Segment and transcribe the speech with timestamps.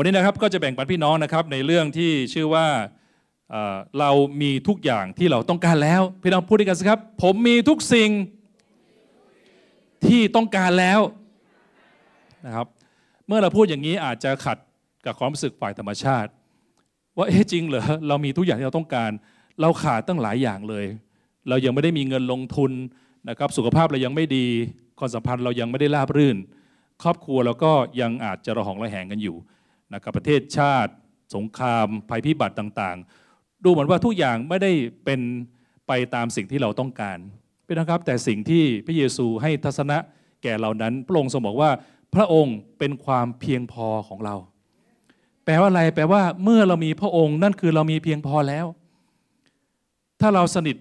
[0.00, 2.66] ันนี้นะครับก็จะแบ่งปันพี่น้องนะครับในเรื่องที่ชื่อว่า
[3.98, 4.10] เรา
[4.42, 8.10] มีทุกอย่างที่เราต้องการแล้ว พี่น้องพูดด้วยกันสิครับ ผมมีทุกสิ่ง
[10.06, 11.00] ที่ต้องการแล้ว
[12.46, 12.66] นะครับ
[13.26, 14.58] เมื่อเราพูดอย่างนี้อาจจะขัด
[15.06, 16.30] กับความรู้สึกฝ่ายธรรมชาติ
[17.16, 19.10] ว่าเอ๊ะจริงเหรอเรามีทุกอย่างที่เราต้องการ
[19.60, 20.84] เราขาดตั้งหลายอย่างเลย
[21.48, 22.72] เรายังไม่ได้มีเงินลงทุน
[23.28, 24.46] นะครับ สุขภาพเรายังไม่ดี
[24.98, 26.36] ความสัมพันธ์เรายังไม่ได้ราบรื่น
[27.02, 29.36] ครอบครัวเราก็ยังอาจจะระหองระแหงกันอยู่
[29.94, 30.92] นะครับประเทศชาติ
[31.34, 34.72] สงคราม ภัยพิบัติต่างๆ ดูเหมือนว่าทุกอย่างไม่ได้
[35.04, 35.20] เป็น
[35.88, 37.18] ไปตามสิ่งที่เราต้องการ
[37.64, 39.98] เป็นนะครับแต่สิ่งที่พระเยซูให้ทัศนะ
[40.42, 41.70] แก่เรานั้น พระองค์ทรงบอกว่า
[42.14, 44.34] พระองค์เป็นความเพียงพอของเรา
[45.44, 48.66] แปลว่าอะไร แปลว่าเมื่อเรามีพระองค์นั่นคือเรามีเพียงพอแล้ว
[50.20, 50.76] ถ้าเราสนิท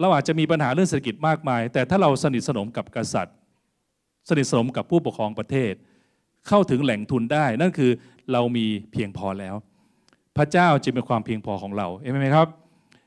[0.00, 3.36] เราอาจจะมีปัญหาเรื่องเศรษฐกิจมากมาย แต่ถ้าเราสนิทสนมกับกษัตริย์
[4.28, 5.72] สนิทสนมกับผู้ปกครองประเทศ
[6.48, 7.90] เข้าถึงแหล่งทุนได้ นั่นคือ
[8.32, 9.54] เรามีเพียงพอแล้ว
[10.36, 12.48] พระเจ้าจึงเป็นความเพียงพอของเราเห็นไหมครับ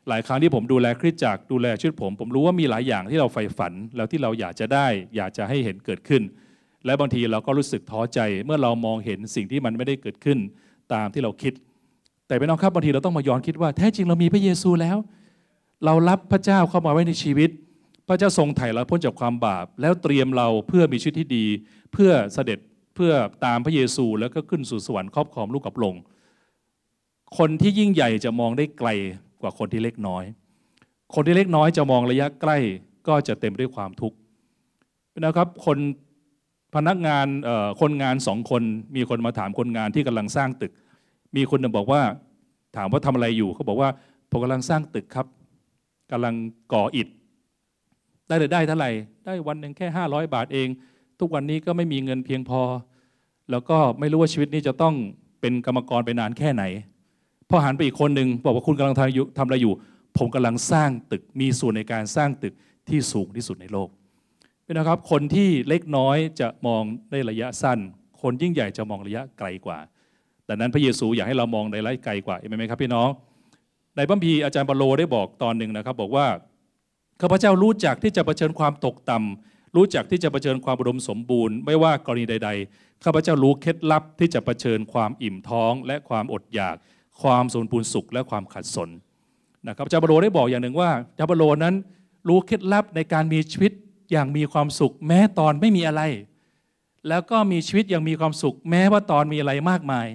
[0.10, 6.22] หลายครั้งที่ผมดูแลคริสตจักรดูแลชีวิตผม ผมรู้ว่ามีหลายอย่างที่เราใฝ่ฝัน แล้วที่เราอยากจะได้ อยากจะให้เห็นเกิดขึ้น
[6.86, 10.38] และบางทีเราก็รู้สึกท้อใจ เมื่อเรามองเห็นสิ่งที่มันไม่ได้เกิดขึ้น
[10.94, 11.54] ตามที่เราคิด
[12.28, 14.98] แต่พี่น้องครับบางทีเราต้องมาย้อนคิดว่าแท้จริงเรามีพระเยซูแล้ว
[15.86, 17.50] เรารับพระเจ้าเข้ามาไว้ในชีวิต
[18.08, 21.46] พระเจ้าทรงไถ่เราพ้นจากความบาป แล้วเตรียมเราเพื่อมีชีวิตที่ดี
[21.94, 22.60] เพื่อเสด็จ
[23.06, 25.96] พื่อตามพระเยซูแล้วก็ขึ้นสู่สวรรค์ครอบครองลูกกับลง
[27.38, 28.90] คนที่ยิ่งใหญ่จะมองได้ไกล
[29.42, 30.24] กว่าคนที่เล็กน้อย
[31.16, 32.58] คนที่เล็กน้อยจะมองระยะใกล้
[33.08, 34.18] ก็จะเต็มด้วยความทุกข์
[35.20, 35.78] นะครับคน
[36.76, 37.28] พนักงาน
[37.82, 38.64] คนงานสองคน
[38.96, 40.72] มีคนมาถามคนงานที่กำลังสร้างตึก
[41.36, 42.02] มีคนนึงบอกว่า
[42.78, 43.90] ถามว่าทำอะไรอยู่เขาบอกว่า
[44.30, 45.28] ผมกำลังสร้างตึกครับ
[46.12, 46.36] กำลัง
[46.74, 47.08] ก่ออิฐ
[48.28, 48.92] ได้เลยได้เท่าไหร่
[49.26, 50.68] ได้วันหนึ่งแค่ 500 บาทเอง
[51.20, 52.62] ทุกวันนี้ก็ไม่มีเงินเพียงพอ
[53.52, 54.96] แล้วก็ไม่รู้ว่าชีวิตนี้จะต้อง
[55.42, 56.64] เป็นกรรมกรไปนานแค่ไหน
[57.50, 59.74] พอหันไปอีกคนหนึ่งบอกว่าคุณกำลังทำอยู่ทำอะไรอยู่
[60.18, 62.54] ผมกำลังสร้างตึกมีส่วนในการสร้างตึก
[62.90, 63.90] ที่สูงที่สุดในโลก
[64.64, 67.80] เป็นนะครับคนที่เล็กน้อยจะมองในระยะสั้น
[68.22, 69.78] คนยิ่งใหญ่จะมองระยะไกลกว่า
[70.50, 73.10] ดังนั้นพระเยซูอยากให้เรามองในระยะไกลกว่าเห็นไหมครับพี่น้อง
[73.96, 76.28] ในพระคัมภีอาจารย์ปาโลได้บอกตอนหนึ่งนะครับ บอกว่า
[77.22, 86.76] ข้าพเจ้ารู้จักที่จะเผชิญความตกต่ำ รู้จักที่จะเผชิญความอุดมสมบูรณ์ไม่ว่ากรณีใด ๆ ข้าพเจ้ารู้เคล็ดลับที่จะเผชิญความอิ่มท้อง และความอดอยาก
[87.22, 88.90] ความสมบูรณ์สุขและความขัดสน
[89.68, 91.76] นะครับอาจารย์ปาโลได้บอกอย่างหนึ่งว่าอาจารย์ปาโลนั้น
[92.28, 93.72] รู้เคล็ดลับในการมีชีวิต
[94.12, 96.02] อย่างมีความสุข แม้ตอนไม่มีอะไร
[97.10, 100.08] แล้วก็มีชีวิตอย่างมีความสุข แม้ว่าตอนมีอะไรมากมาย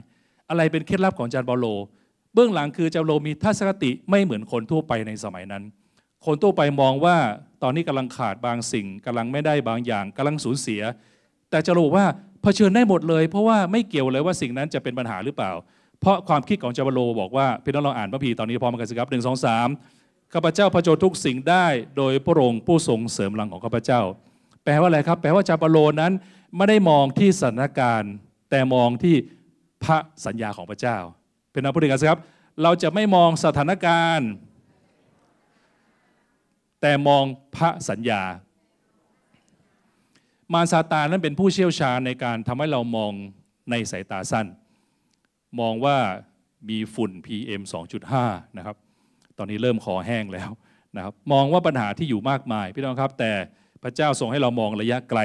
[0.50, 1.66] อะไรเป็นเคล็ดลับของอาจารย์เปาโล
[2.34, 5.62] เบื้องหลังคือจารย์เปาโลมีทัศนคติไม่เหมือนคนทั่วไปในสมัยนั้น
[6.26, 7.16] คนทั่วไปมองว่า
[7.62, 10.82] ตอนนี้กำลังขาดบางสิ่งกำลังไม่ได้บางอย่างกำลังสูญเสีย
[11.50, 12.04] แต่อาจะรู้ว่า
[12.42, 15.53] เผชิญได้หมดเลย เพราะว่าไม่เกี่ยวเลยว่าสิ่งนั้นจะเป็นปัญหาหรือเปล่า
[16.00, 19.69] เพราะความคิดของจารย์เปาโลบอกว่าพี่น้องลองอ่านพระพีตอนนี้พร้อมกันสิครับหนึ่งสองสาม
[20.34, 21.66] ข้าพเจ้าผจญทุกสิ่งได้
[21.97, 24.00] โดยพระองค์ผู้ทรงเสริมพลังของข้าพเจ้า
[24.65, 26.12] แปลว่าอะไรครับ แปลว่าจารย์เปาโลนั้น
[26.56, 28.12] ไม่ได้มองที่สถานการณ์
[28.50, 29.16] แต่มองที่
[29.84, 30.98] พระสัญญาของพระเจ้า
[31.53, 32.20] เป็นนักพูดกันสิครับ
[32.62, 34.28] เราจะไม่มองสถานการณ์
[36.81, 37.25] แต่มอง
[37.56, 38.22] พระสัญญา
[40.53, 43.12] มารซาตานนั้นเป็นผู้เชี่ยวชาญในการทำให้เรามอง
[43.70, 44.47] ในสายตาสั้น
[45.60, 45.97] มองว่า
[46.69, 47.62] มีฝุ่น PM
[48.10, 48.76] 2.5 นะครับ
[49.38, 50.50] ตอนนี้เริ่มคอแห้งแล้ว
[50.97, 53.32] นะครับ มองว่าปัญหาที่อยู่มากมายพี่น้องครับ แต่
[53.82, 55.20] พระเจ้าทรงให้เรามองระยะไกล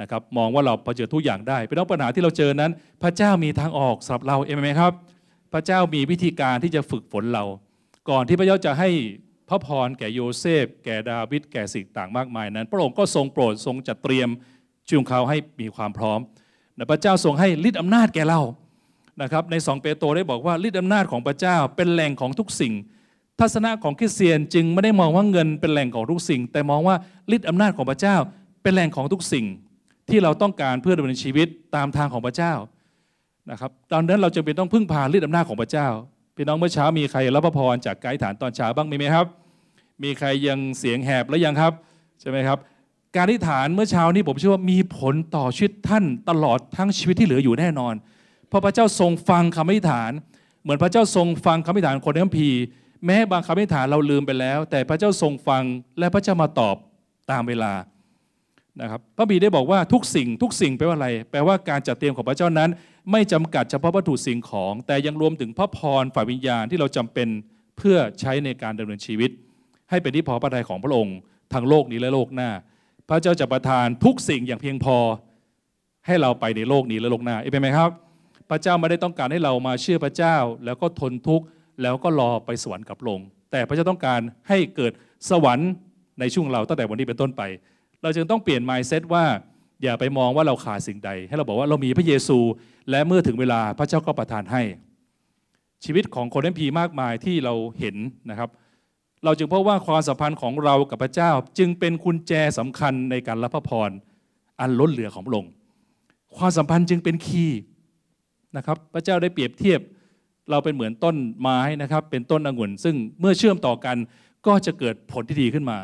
[0.00, 2.70] นะครับ มองว่าเราเผชิญทุกอย่างได้พี่น้องปัญหาที่เราเจอนั้น
[3.02, 4.92] พระเจ้ามีทางออกสำหรับเราเองไหมครับ
[5.52, 7.44] พระเจ้ามีวิธีการที่จะฝึกฝนเรา
[8.10, 8.90] ก่อนที่พระเจ้าจะให้
[9.52, 14.28] พระพรแก่โยเซฟ แก่ดาวิดแก่สิ่งต่างมากมายนั้น พระองค์ก็ทรงโปรดทรงจัดเตรียม
[14.88, 16.20] ช่วงเขาให้มีความพร้อม
[16.76, 18.40] และพระเจ้าทรงให้ฤทธิอำนาจแก่เรา
[19.22, 22.72] นะครับในสองเปโตรได้บอกว่าฤทธิอำนาจของพระเจ้าเป็นแหล่งของทุกสิ่ง
[23.40, 26.96] ทัศนะของคริสเตียนจึงไม่ได้มองว่าเงินเป็นแหล่งของทุกสิ่ง แต่มองว่า
[27.34, 28.16] ฤทธิอำนาจของพระเจ้า
[28.62, 29.46] เป็นแหล่งของทุกสิ่ง
[30.10, 32.52] ที่เราต้องการเพื่อดำเนินชีวิตตามทางของพระเจ้า
[33.50, 35.88] นะครับตอนนั้นเราจะเป็นต้องพึ่งพาฤทธิอำนาจของพระเจ้า
[36.36, 39.26] พี่น้องเมื่อเช้ามีใครรับพระพรจากไกด์ฐานตอนเช้าบ้างมีไหมครับ
[40.02, 41.72] มีใครยังเสียงแหบแล้วยังครับ
[42.20, 42.58] ใช่ไหมครับ
[43.16, 47.94] การที่ฐานเมื่อเช้านี้ผมเชื่อว่ามีผลต่อชีวิตท่านตลอดทั้งชีวิตที่เหลืออยู่แน่นอน
[48.48, 50.10] เพราะพระเจ้าทรงฟังคำอธิษฐาน
[50.62, 52.60] เหมือนพระเจ้าทรงฟังคำอธิษฐานคนในคัมภีร์
[53.06, 55.62] แม้บางคำอธิษฐานเราลืมไปแล้ว แต่พระเจ้าทรงฟัง
[55.98, 56.76] และพระเจ้ามาตอบ
[57.30, 57.72] ตามเวลา
[58.80, 62.70] นะครับพระบีได้บอกว่าทุกสิ่งทุกสิ่งแปลว่าอะไร แปลว่าการจัดเตรียมของพระเจ้านั้น
[63.10, 67.28] ไม่จำกัดเฉพาะวัตถุสิ่งของ แต่ยังรวมถึงพระพรฝ่ายวิญญาณที่เราจำเป็น
[67.78, 69.30] เพื่อใช้ในการดำเนินชีวิต
[69.92, 71.16] ให้เป็นที่พอพระทัยของพระองค์
[71.52, 72.50] ทางโลกนี้และโลกหน้า
[73.08, 74.96] พระเจ้าจะประทานทุกสิ่งอย่างเพียงพอ
[76.06, 77.90] ให้เราไปในโลกนี้และโลกหน้าเอเมนไหมครับ
[78.50, 81.46] พระเจ้าไม่ได้ต้องการให้เรามาเชื่อพระเจ้า แล้วก็ทนทุกข์
[81.82, 83.20] แล้วก็รอไปสวรรค์กับลง
[83.52, 84.92] แต่พระเจ้าต้องการให้เกิด
[85.30, 85.70] สวรรค์
[86.20, 87.42] ในช่วงเราตั้งแต่วันนี้เป็นต้นไป
[88.02, 89.24] เราจึงต้องเปลี่ยน mindset ว่า
[89.82, 92.38] อย่าไปมองว่าเราขาดสิ่งใด ให้เราบอกว่าเรามีพระเยซู
[92.90, 94.62] และเมื่อถึงเวลาพระเจ้าก็ประทานให้
[95.84, 97.96] ชีวิตของคนเอ็มพีมากมายที่เราเห็น
[98.30, 98.48] นะครับ
[99.24, 103.90] เราจึงพบว่าความสัมพันธ์ของเรากับพระเจ้า จึงเป็นกุญแจสำคัญในการรับพระพร
[104.60, 105.52] อันล้นเหลือของพระองค์
[106.36, 107.60] ความสัมพันธ์จึงเป็นคีย์
[108.56, 109.80] นะครับ พระเจ้าได้เปรียบเทียบ
[110.50, 113.96] เราเป็นเหมือนต้นไม้นะครับ เป็นต้นองุ่น ซึ่งเมื่อเชื่อมต่อกัน
[114.46, 115.78] ก็จะเกิดผลที่ดีขึ้นมา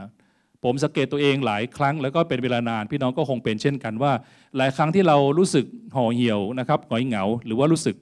[0.65, 4.13] ผมสังเกตตัวเองหลายครั้ง แล้วก็เป็นเวลานาน พี่น้องก็คงเป็นเช่นกันว่า
[4.57, 5.65] หลายครั้งที่เรารู้สึก
[5.95, 7.97] ห่อเหี่ยวนะครับหงอยเหงา หรือว่ารู้สึก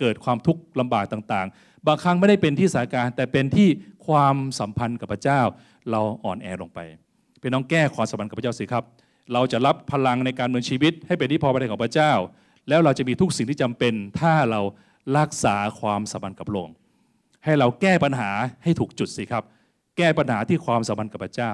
[0.00, 3.68] เกิดความทุกข์ลำบากต่าง ๆ บางครั้งไม่ได้เป็นที่สานการแต่เป็นที่
[4.08, 5.40] ความสัมพันธ์กับพระเจ้า
[5.90, 6.80] เราอ่อนแอลงไป
[7.40, 8.84] พี่น้องแก้ความสัมพันธ์กับพระเจ้าสิครับ
[9.32, 12.12] เราจะรับพลังในการเมืองชีวิต ให้เป็นที่พอพระทัยของพระเจ้า
[12.68, 14.60] แล้วเราจะมีทุกสิ่งที่จำเป็น ถ้าเรา
[15.18, 16.76] รักษาความสัมพันธ์กับพระองค์
[17.44, 18.30] ให้เราแก้ปัญหา
[18.64, 19.44] ให้ถูกจุดสิครับ
[19.96, 21.52] แก้ปัญหาที่ความสัมพันธ์กับพระเจ้า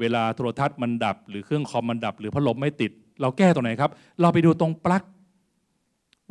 [0.00, 3.90] เวลาโทรทัศน์มันดับ หรือเครื่องคอมมันดับ หรือพัดลมไม่ติด เราแก้ตรงไหนครับ
[4.20, 5.02] เราไปดูตรงปลั๊ก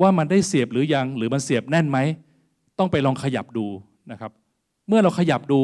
[0.01, 1.97] ว่ามันได้เสียบหรือยังหรือมันเสียบแน่นไหม
[2.79, 3.65] ต้องไปลองขยับดู
[4.11, 4.31] นะครับ
[4.88, 5.60] เมื่อเราขยับดู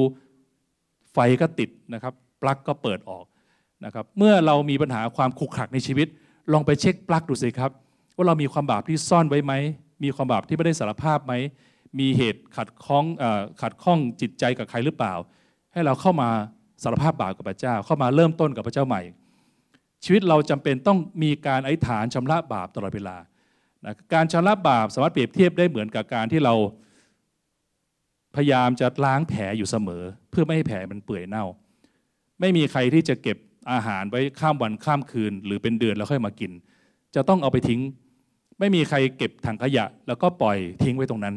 [1.13, 3.25] ไฟก็ติดนะครับปลั๊กก็เปิดออก
[3.85, 6.07] นะครับเมื่อเรามีปัญหาความขุกขักในชีวิต
[6.53, 7.71] ลองไปเช็คปลั๊กดูสิครับ
[8.15, 9.53] ว่าเรามีความบาปที่ซ่อนไว้ไหม
[10.03, 11.33] มีความบาปที่ไม่ได้สารภาพไหม
[11.99, 13.25] มีเหตุขัดข้องอ
[13.61, 15.13] ขัดข้องจิตใจกับใครหรือเปล่า
[15.73, 16.29] ให้เราเข้ามา
[16.83, 19.01] สารภาพบาปกับพระเจ้า เข้ามาเริ่มต้นกับพระเจ้าใหม่
[20.03, 23.17] ชีวิตเราจำเป็นต้องมีการอธิษฐานชำระบาปตลอดเวลา
[23.85, 26.53] นะการชำระบาปสามารถเปรียบเทียบได้เหมือนกับการที่เรา
[28.35, 31.45] พยายามจะล้างแผลอยู่เสมอ เพื่อไม่ให้แผลมันเปื่อยเน่า
[32.39, 33.37] ไม่มีใครที่จะเก็บ
[33.71, 36.51] อาหารไว้ข้ามวันข้ามคืน หรือเป็นเดือนแล้วค่อยมากิน
[37.15, 37.81] จะต้องเอาไปทิ้ง
[38.59, 41.35] ไม่มีใครเก็บถังขยะ แล้วก็ปล่อยทิ้งไว้ตรงนั้น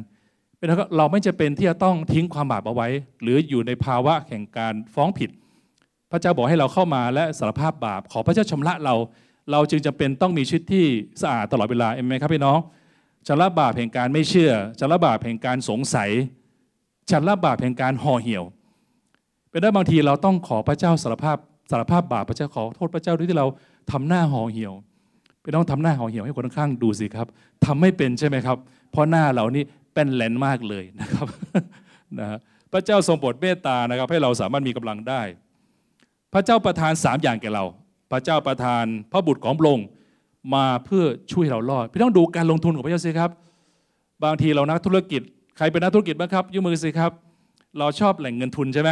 [0.58, 2.88] เป็นเราไม่จะเป็นที่จะต้องทิ้งความบาปเอาไว้
[3.22, 5.30] หรืออยู่ในภาวะแห่งการฟ้องผิด
[6.10, 8.94] พระเจ้าบอกให้เราเข้ามาและสารภาพบาป ขอพระเจ้าชำระเรา
[9.52, 10.84] เราจึงจำเป็นต้องมีชีวิตที่
[11.22, 12.58] สะอาดตลอดเวลาเอ็มไหมครับพี่น้อง
[13.26, 16.10] ชำระบาปแห่งการไม่เชื่อชำระบาปแห่งการสงสัย
[17.10, 18.44] ชำระบบาปแห่งการห่อเหี่ยว
[19.50, 21.36] เป็นได้บางทีเราต้องขอพระเจ้าสารภาพ
[21.70, 23.46] สารภาพบาปพระเจ้าขอโทษพระเจ้าด้วยที่เรา
[23.92, 24.72] ทำหน้าห่อเหี่ยว
[25.42, 27.26] ไปต้องทำหน้าห่อเหี่ยวให้คนข้างดูสิครับ
[27.64, 28.56] ทำไม่เป็นใช่ไหมครับ
[28.90, 29.64] เพราะหน้าเรานี่
[29.94, 31.26] เป็นแหลนมากเลยนะครับ
[32.18, 32.38] นะ
[32.72, 35.22] พระเจ้าทรงโปรดเมตตานะครับ ให้เราสามารถมีกำลังได้
[36.32, 37.64] พระเจ้าประทานสามอย่างแก่เรา
[38.12, 39.86] พระเจ้าประทานพระบุตรของพระองค์
[40.54, 43.30] มาเพื่อช่วยเรารอดพี่ต้องดูการลงทุนของพระเจ้าสิครับ
[44.24, 45.22] บางทีเรานักธุรกิจ
[45.56, 47.12] ใครเป็นนักธุรกิจบ้างครับยกมือสิครับ
[47.78, 48.90] เราชอบแหล่งเงินทุนใช่ไหม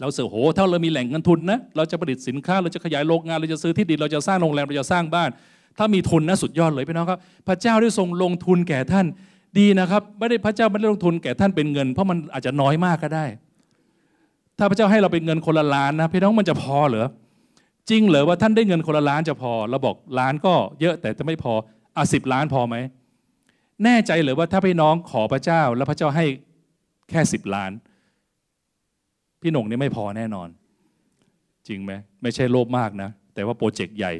[0.00, 5.30] เราเสือโหถ้าเรามีแหล่งเงินทุนนะเราจะผลิตสินค้าเราจะขยายโรงงานเราจะซื้อที่ดินเราจะสร้างโรงแรมเราจะสร้างบ้าน
[5.78, 7.18] ถ้ามีทุนนะสุดยอดเลยพี่น้องครับ
[7.48, 9.06] พระเจ้าได้ทรงลงทุนแก่ท่าน
[9.58, 13.24] ดีนะครับไม่ได้พระเจ้าไม่ได้ลงทุนแก่ท่านเป็นเงิน เพราะมันอาจจะน้อยมากก็ได้
[14.58, 17.06] ถ้าพระเจ้าให้เราเป็นเงินคนละล้านนะพี่น้องมันจะพอเหรอ
[17.90, 21.52] จริงเหรอว่าท่านได้เงินคนละล้านจะพอเราบอกล้านก็เยอะแต่จะไม่พอ
[21.96, 22.76] อะสิบล้านพอไหม
[23.84, 26.24] แน่ใจเหรือว่าถ้าพี่น้องขอพระเจ้า แล้วพระเจ้าให้
[27.10, 27.72] แค่สิบล้าน
[29.42, 30.48] พี่หนงนี่ไม่พอแน่นอน
[31.68, 34.12] จริงไหมไม่ใช่โลภมากนะ แต่ว่าโปรเจกต์ใหญ่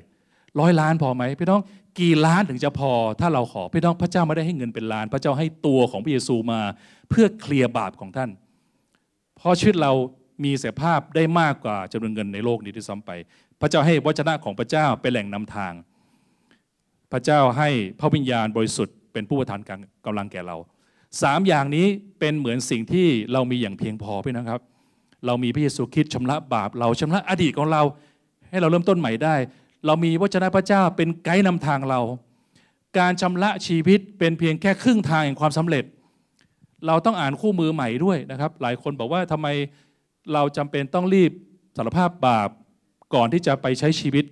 [0.61, 1.61] ร้อยล้านพอไหมพี่น้อง
[2.01, 2.91] กี่ล้านถึงจะพอ
[3.21, 6.61] ถ้าเราขอพี่น้องพระเจ้าไม่ได้ให้เงินเป็นล้าน พระเจ้าให้ตัวของพระเยซูมา
[7.11, 8.31] เพื่อเคลียร์บาปของท่าน
[9.37, 9.93] เพราะชีวิตเรา
[10.45, 13.11] มีเสภาพได้มากกว่าจำนวนเงินในโลกนี้ที่ซ้ำไป
[13.61, 15.73] พระเจ้าให้วจนะของพระเจ้าเป็นแหล่งนำทาง
[17.13, 17.69] พระเจ้าให้
[18.01, 19.61] พระวิญญาณบริสุทธิ์ เป็นผู้ประทาน
[20.07, 20.57] กำลังแก่เรา
[21.23, 21.87] สามอย่างนี้
[22.21, 24.61] เป็นเหมือนสิ่งที่เรามีอย่างเพียงพอพี่นะครับ
[25.27, 27.83] เรามีพระเยซูคริสต์ชำระบาปเราชำระอดีตของเรา
[28.51, 29.35] ให้เราเริ่มต้นใหม่ได้
[29.87, 32.01] เรามีวจนะพระเจ้าเป็นไกด์นำทางเรา
[32.99, 35.85] การชำระชีวิตเป็นเพียงแค่ครึ่งทางแห่งความสำเร็จ
[36.87, 39.47] เราต้องอ่านคู่มือใหม่ด้วยนะครับ หลายคนบอกว่าทำไม
[40.33, 41.31] เราจำเป็นต้องรีบ
[41.77, 42.49] สารภาพบาป
[43.15, 44.25] ก่อนที่จะไปใช้ชีวิต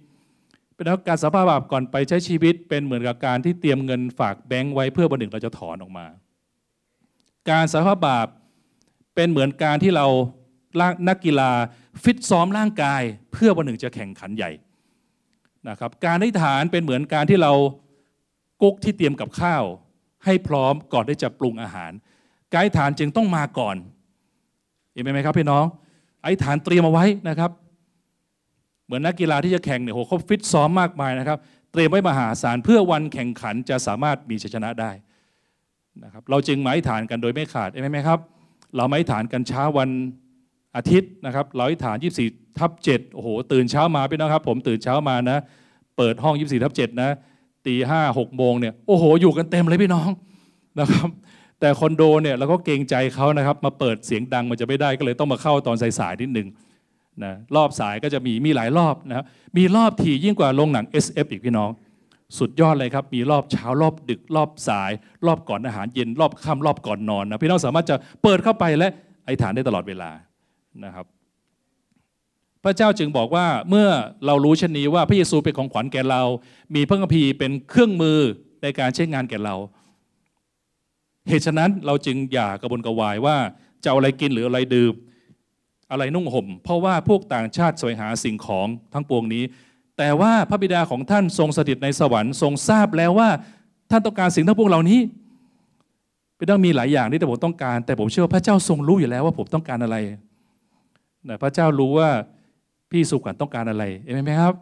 [0.78, 6.06] เป็นการสภาพบาปก่อนไปใช้ชีวิตเป็นเหมือนกับการที่เตรียมเงินฝากแบงค์ไว้เพื่อวันหนึ่งเราจะถอนออกมา
[7.50, 8.26] การสภาพบาป
[9.14, 10.06] เป็นเหมือนการที่เรา
[11.08, 11.50] นักกีฬา
[12.02, 14.50] ฟิตซ้อมร่างกาย เพื่อวันหนึ่งจะแข่งขันใหญ่
[15.68, 17.52] นะครับการอธิษฐานเป็นเหมือนการที่เรา
[18.62, 19.64] กุ๊กที่เตรียมกับข้าว
[20.24, 21.92] ให้พร้อมก่อนที่จะปรุงอาหาร
[22.52, 23.76] การอธิษฐานจึงต้องมาก่อน
[24.92, 25.64] เห็นไหมครับพี่น้อง
[26.24, 27.50] อธิษฐานเตรียมเอาไว้นะครับ
[28.88, 31.38] เหมือนนักกีฬาที่จะแข่งเนี่ยโหเขาฟิตซ้อมมากมายนะครับ
[31.72, 34.90] เตรียมไว้มหาศาลเพื่อวันแข่งขันจะสามารถมีชัยชนะได้
[36.04, 38.18] นะครับเราจึงมาอธิษฐานกันโดยไม่ขาดเห็นไหมครับ
[38.76, 39.90] เรามาอธิษฐานกันเช้าวัน
[40.76, 41.96] อาทิตย์นะครับเราอธิษฐาน
[42.28, 45.38] 24 ทับ7โอ้โหตื่นเช้ามาพี่น้องครับ ผมตื่นเช้ามานะ
[45.96, 47.10] เปิดห้อง 24 ทับ7นะ
[47.66, 50.08] ตตีห้าหกโมงเนี่ยโอ้โหอยู่กันเต็มเลยพี่น้อง
[50.80, 51.08] นะครับ
[51.60, 56.48] แต่คอนโดเนี่ยเราก็เกรงใจเขานะครับ มาเปิดเสียงดังมันจะไม่ได้ก็เลยต้องมาเข้าตอนสายๆนิดหนึ่ง
[57.24, 59.24] นะรอบสายก็จะมีมีหลายรอบนะครับ
[59.56, 61.70] มีรอบถี่ยิ่งกว่าโรงหนัง SF อีกพี่น้อง
[62.38, 64.90] สุดยอดเลยครับ มีรอบเช้ารอบดึกรอบสาย
[65.26, 68.88] รอบก่อนอาหารเย็นรอบค่ำรอบก่อนนอนนะพี่น้องสามารถจะเปิดเข้าไปและ
[69.24, 70.10] ไอฐานได้ตลอดเวลา
[70.84, 71.06] นะครับ
[72.64, 73.88] พระเจ้าจึงบอกว่าเมื่อ
[74.26, 76.22] เรารู้เช่นนี้ว่าพระเยซูเป็นของขวัญแก่เรา
[76.74, 78.18] มีพระคัมภีร์เป็นเครื่องมือ
[78.62, 79.54] ในการใช้งานแก่เรา
[81.28, 83.36] เหตุฉะนั้นเราจึงอย่ากระบนกระวายว่า
[83.82, 84.92] จะเอาอะไรกินหรืออะไรดื่ม
[85.90, 89.44] อะไรนุ่งห่ม เพราะว่าพวกต่างชาติแสวงหาสิ่งของทั้งปวงนี้
[89.98, 93.28] แต่ว่าพระบิดาของท่านทรงสถิตในสวรรค์ทรงทราบแล้วว่า
[93.90, 95.00] ท่านต้องการสิ่งทั้งปวงเหล่านี้
[96.36, 99.96] เป็นต้องมีหลายอย่างที่แต่ผมต้องการ แต่ผมเชื่อว่าพระเจ้าทรงรู้อยู่แล้วว่าผมต้องการอะไร
[101.28, 102.08] นะพระเจ้ารู้ว่า
[102.90, 104.54] พี่สุขวัญต้องการอะไรเห็นไหมครับ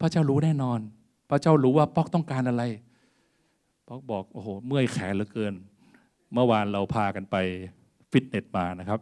[0.00, 0.78] พระเจ้ารู้แน่นอน
[1.30, 2.62] พระเจ้ารู้ว่าป๊อกต้องการอะไร
[3.88, 5.54] ป๊อกบอกโอ้โหเมื่อยแขนเหลือเกิน
[6.32, 7.36] เมื่อวานเราพากันไป
[8.10, 9.00] ฟิตเนสมานะครับ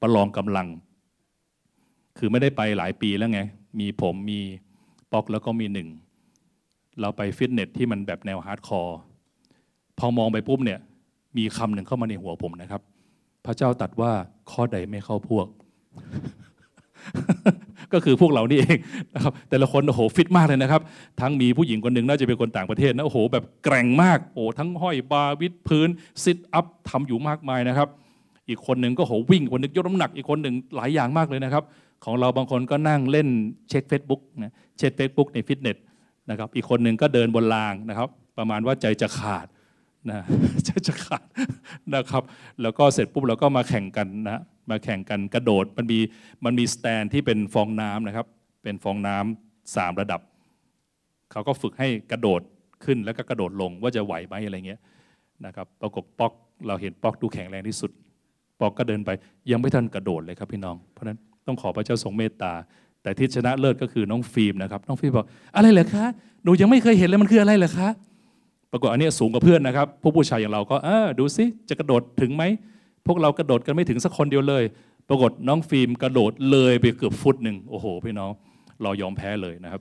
[0.00, 0.66] ประลองกำลัง
[2.18, 3.40] คือไม่ได้ไปหลายปีแล้วไง
[3.80, 4.40] มีผมมี
[5.12, 5.88] ป๊อกแล้วก็มีหนึ่ง
[7.00, 8.98] เราไปฟิตเนสที่มันแบบแนว hardcore
[9.98, 10.78] พอมองไปปุ๊บเนี่ย
[11.36, 12.82] มีคำหนึ่งเข้ามาในหัวผมนะครับ
[13.44, 14.12] พระเจ้าตรัสว่า
[14.50, 15.46] ข้อใดไม่เข้าพวก
[17.92, 18.76] ก็คือพวกเรานี่เอง
[19.14, 20.80] นะครับ แต่ละคนโอ้โหฟิตมากเลยนะครับ
[21.20, 25.88] ทั้งมีผู้หญิงคนหนึ่งน่าจะเป็นคนต่างประเทศนะโอ้โห แบบแกร่งมากโอ้ทั้งห้อยบาร์วิดพื้น
[26.24, 27.88] sit up ทำอยู่มากมายนะครับ
[28.48, 31.64] อีกคนหนึ่งก็โหวิ่งคนหนึงยกน้ำหนัก อีกคนหนึ่งหลายอย่างมากเลยนะครับ
[32.04, 33.28] ของเราบางคนก็นั่งเล่น
[33.68, 35.76] เช็ค Facebook นะเช็ค Facebook ในฟิตเนส
[36.30, 39.46] นะครับอีกคนหนึ่งก็เดินบนรางนะครับ ประมาณว่าใจจะขาด
[40.10, 40.20] นะ
[40.66, 41.24] ใจจะขาด
[41.94, 42.22] นะครับ
[42.62, 45.98] แล้วก็เสร็จปุ๊บเราก็มาแข่งกันนะมาแข่งกันกระโดดมันมี
[46.44, 48.26] มันมีสแตนที่เป็นฟองน้ำนะครับ
[48.62, 50.20] เป็นฟองน้ำสามระดับ
[51.32, 52.42] เขาก็ฝึกให้กระโดด
[52.84, 54.80] ขึ้นแล้วก็กระโดดลงว่าจะไหวไหมอะไรเงี้ย
[55.46, 56.32] นะครับปรากฏป๊อก
[56.66, 57.90] เราเห็นป๊อกดูแข็งแรงที่สุด
[58.60, 59.10] ป๊อกก็เดินไป
[59.50, 62.52] ยังไม่ทันกระโดดเลยครับพี่น้องเพราะฉะนั้น ต้องขอพระเจ้าทรงเมตตา
[63.02, 66.04] แต่ที่ชนะเลิศก็คือน้องฟิล์มนะครับ น้องฟิล์มบอกอะไรเหรอคะ
[66.44, 67.88] หนูยังไม่เคยเห็นเลยมันคืออะไรเหรอคะ
[68.72, 72.44] ปรากฏอันนี้สูงกว่าเพื่อนนะครับพวกผู้ชายอย่างเราก็เออดูสิจะกระโดดถึงไหม
[73.06, 74.64] พวกเรากระโดดกันไม่ถึงสักคนเดียวเลย
[75.08, 78.30] ปรากฏน้องฟิล์มกระโดดเลยไปเกือบฟุตหนึ่งโอ้โหพี่น้อง
[78.82, 79.80] เรายอมแพ้เลยนะครับ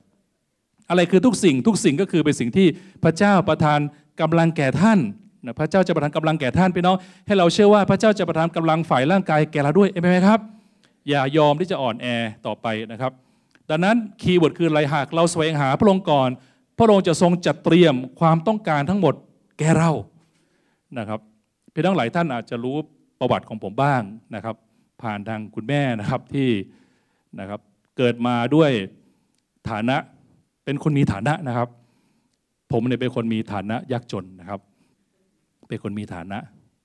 [0.90, 2.68] อะไรคือทุกสิ่งทุกสิ่งก็คือเป็นสิ่งที่
[3.04, 3.80] พระเจ้าประทาน
[4.22, 5.00] กำลังแก่ท่าน
[5.46, 6.96] นะพระเจ้าจะประทานกำลังแก่ท่านพี่น้อง
[7.28, 10.40] ให้เราเชื่อว่าพระเจ้าจะประทานกำลังฝ่ายร่างกายแก่เราด้วยเห็นไหมครับ
[11.10, 12.08] อย่ายอมที่จะอ่อนแอ
[12.46, 13.12] ต่อไปนะครับ
[13.70, 16.30] ดังนั้นคีย์เวิร์ดคืออะไรหากเราแสวงหาพระองค์ก่อน
[16.78, 19.14] พระองค์จะทรงจัดเตรียมความต้องการทั้งหมด
[19.60, 19.92] แก่เรา
[20.98, 21.20] นะครับ
[21.74, 22.76] พี่น้องหลายท่านอาจจะรู้
[23.20, 24.02] ประวัติของผมบ้าง
[24.36, 24.56] นะครับ
[25.02, 26.50] ผ่านทางคุณแม่นะครับที่
[27.40, 27.60] นะครับ
[27.98, 28.72] เกิดมาด้วย
[29.70, 29.98] ฐานะ
[30.66, 31.70] เป็นคนมีฐานะนะครับ
[32.72, 34.60] ผมเนี่ยเป็นคนมีฐานะยากจนนะครับ
[35.68, 36.38] เป็นคนมีฐานะ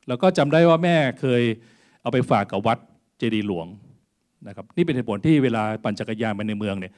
[0.09, 1.43] แล้วก็จำได้ว่าแม่เคย
[2.03, 2.79] เอาไปฝากกับวัด
[3.19, 3.67] เจดีหลวง
[4.49, 6.93] นะครับนี่เป็นเหตุผลที่เวลาปั่นจักรยานไปในเมืองเนี่ย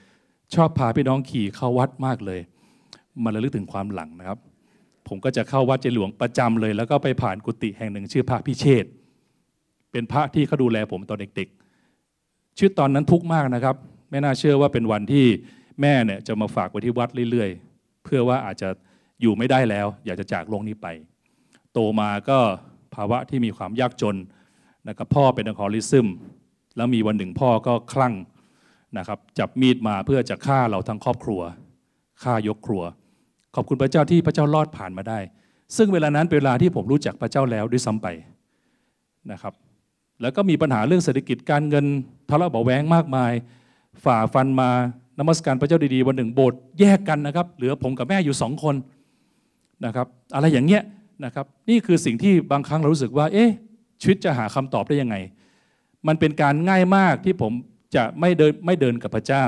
[0.55, 2.41] ชอบพาพี่น้องขี่เข้าวัดมากเลย
[3.25, 4.39] มาระลึกถึงความหลังนะครับ
[5.09, 8.85] ผมก็จะเข้าวัดเจดหลวงประจำเลย แล้วก็ไปผ่านกุฏิแห่งหนึ่ง ชื่อพระพิเชษ
[9.93, 13.77] เป็นพระที่เขาดูแลผมตอนเด็กๆชื่อตอนนั้นทุกข์มากนะครับ
[14.11, 15.27] ไม่น่าเชื่อว่าเป็นวันที่
[15.81, 18.69] แม่เนี่ยจะมาฝากไว้ที่วัดเรื่อยๆ เพื่อว่าอาจจะ
[19.21, 20.87] อยู่ไม่ได้แล้ว อยากจะจากโลกนี้ไป
[21.73, 22.39] โตมาก็
[22.95, 24.17] ภาวะที่มีความยากจน
[24.89, 26.07] นะครับพ่อเป็นอัลคอฮอลิซึม
[26.79, 28.15] แล้วมีวันหนึ่งพ่อก็คลั่ง
[28.99, 31.41] นะครับจับมีดมาเพื่อจะฆ่าเราทั้งครอบครัว
[32.23, 32.83] ฆ่ายกครัว
[33.55, 35.19] ขอบคุณพระเจ้าที่พระเจ้ารอดผ่านมาได้
[35.77, 38.07] ซึ่งเวลานั้นเป็นเวลาที่ผมรู้จักพระเจ้าแล้วด้วยซ้ำไป
[39.33, 39.55] นะครับ
[40.21, 41.87] แล้วก็มีปัญหาเรื่องเศรษฐกิจการเงิน
[42.31, 43.33] ทะเลาะเบาแวงมากมาย
[44.05, 44.71] ฝ่าฟันมา
[45.19, 48.75] นมัสการพระเจ้าดีๆวันหนึ่งโบสถ์แยกกันนะครับ เหลือผมกับแม่อยู่สองคน
[49.85, 50.83] นะครับ อะไรอย่างเงี้ย
[51.25, 53.51] นะครับ นี่คือสิ่งที่บางครั้งเรารู้สึกว่า เอ๊ะ
[54.01, 55.17] ชีวิตจะหาคำตอบได้ยังไง
[56.07, 57.53] มันเป็นการง่ายมากที่ผม
[57.95, 59.47] จะไม่เดินไม่เดินกับพระเจ้า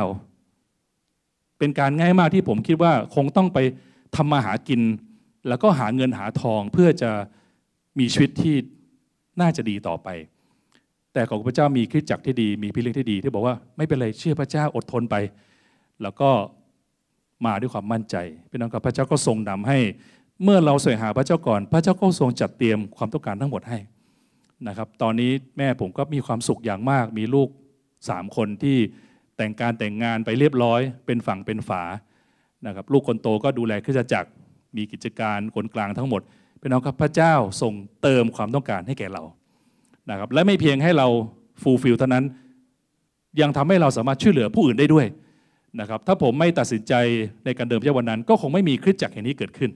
[1.59, 3.59] เป็นการง่ายมากที่ผมคิดว่าคงต้องไป
[4.17, 4.81] ทำมาหากิน
[5.49, 7.11] แล้วก็หาเงินหาทองเพื่อจะ
[7.99, 8.57] มีชีวิตที่
[9.41, 10.09] น่าจะดีต่อไป
[11.13, 15.17] แต่ของพระเจ้ามีคริสตจักรที่ดี มีพี่เลี้ยงที่ดี ที่บอกว่าไม่เป็นไรเชื่อพระเจ้าอดทนไป
[16.03, 16.31] แล้วก็
[17.47, 18.17] มาด้วยความมั่นใจ
[18.51, 19.79] พี่น้องครับพระเจ้าก็ทรงนำให้
[20.45, 23.79] เมื่อเราแสวงหาพระเจ้าก่อน พระเจ้าก็ทรงจัดเตรียมความต้องการทั้งหมดให้
[24.69, 27.49] นะครับ ตอนนี้แม่ผมก็มีความสุขอย่างมาก มีลูก
[28.09, 28.79] สามคนที่
[29.37, 31.83] แต่งการแต่งงานไปเรียบร้อย เป็นฝั่งเป็นฝา
[32.67, 34.31] นะครับ ลูกคนโตก็ดูแลคริสตจักร
[34.77, 36.23] มีกิจการคนกลางทั้งหมด
[36.61, 39.23] พี่น้องครับพระเจ้าทรงเติมความต้องการให้แก่เรา
[40.11, 41.09] นะครับ และไม่เพียงให้เรา
[41.63, 42.25] fulfill เท่านั้น
[43.41, 45.07] ยังทำให้เราสามารถช่วยเหลือผู้อื่นได้ด้วย
[45.81, 46.95] นะครับถ้าผมไม่ตัดสินใจ
[47.45, 49.71] ในการเดินพระเจ้าวันนั้น ก็คงไม่มีคริสตจักรแห่งนี้เกิดขึ้น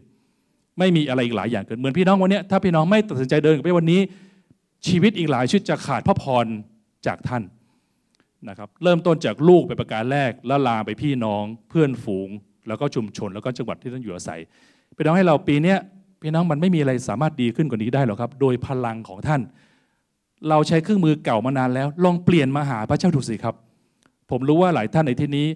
[0.79, 4.00] ไม่มีอะไรอีกหลายอย่างเกิดเหมือนพี่น้องวันนี้ถ้าพี่น้องไม่ตัดสินใจเดินกับพระวันนี้
[4.87, 6.47] ชีวิตอีกหลายชีวิตจะขาดพระพร
[7.07, 7.43] จากท่าน
[8.49, 12.29] นะครับเริ่มต้นจากลูกเป็นประการแรกแล้วลามไปพี่น้องเพื่อนฝูง
[12.69, 14.41] แล้วก็ชุมชนแล้วก็จังหวัดที่ท่านอยู่อาศัย
[14.97, 15.75] พี่น้องให้เราปีนี้
[16.23, 19.41] พี่น้องมันไม่มีอะไรสามารถดีขึ้นกว่านี้ได้หรอกครับ โดยพลังของท่าน
[20.49, 23.55] เราใช้เครื่องมือเก่ามานานแล้ว ลองเปลี่ยนมาหาพระเจ้าดูสิครับ
[24.31, 25.47] ผมรู้ว่าหลายท่านในที่นี้